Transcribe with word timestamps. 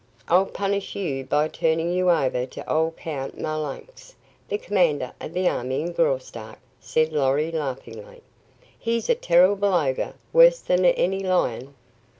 "I'll 0.27 0.47
punish 0.47 0.95
you 0.95 1.23
by 1.25 1.47
turning 1.47 1.93
you 1.93 2.09
over 2.09 2.47
to 2.47 2.67
old 2.67 2.97
Count 2.97 3.39
Marlanx, 3.39 4.15
the 4.49 4.57
commander 4.57 5.11
of 5.21 5.33
the 5.35 5.47
army 5.47 5.83
in 5.83 5.91
Graustark," 5.93 6.57
said 6.79 7.13
Lorry, 7.13 7.51
laughingly. 7.51 8.23
"He's 8.79 9.11
a 9.11 9.13
terrible 9.13 9.75
ogre, 9.75 10.15
worse 10.33 10.57
than 10.57 10.85
any 10.85 11.19
lion." 11.19 11.75